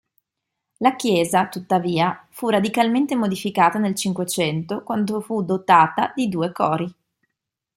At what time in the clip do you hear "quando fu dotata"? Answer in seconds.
4.81-6.11